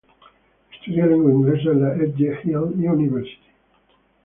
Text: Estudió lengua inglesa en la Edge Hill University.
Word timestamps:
Estudió 0.73 1.05
lengua 1.05 1.31
inglesa 1.31 1.69
en 1.69 1.81
la 1.83 1.93
Edge 1.93 2.39
Hill 2.43 2.57
University. 2.89 3.39